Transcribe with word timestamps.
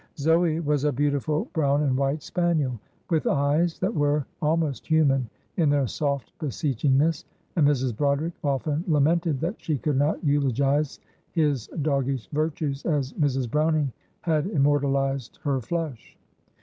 Zoe 0.17 0.59
was 0.61 0.83
a 0.83 0.91
beautiful 0.91 1.45
brown 1.53 1.83
and 1.83 1.95
white 1.95 2.23
spaniel, 2.23 2.79
with 3.11 3.27
eyes 3.27 3.77
that 3.77 3.93
were 3.93 4.25
almost 4.41 4.87
human 4.87 5.29
in 5.57 5.69
their 5.69 5.85
soft 5.85 6.33
beseechingness, 6.39 7.23
and 7.55 7.67
Mrs. 7.67 7.95
Broderick 7.95 8.33
often 8.43 8.83
lamented 8.87 9.39
that 9.41 9.61
she 9.61 9.77
could 9.77 9.97
not 9.99 10.23
eulogise 10.23 10.99
his 11.29 11.67
doggish 11.83 12.27
virtues 12.29 12.83
as 12.83 13.13
Mrs. 13.13 13.47
Browning 13.51 13.93
had 14.21 14.47
immortalised 14.47 15.37
her 15.43 15.61
Flush. 15.61 16.17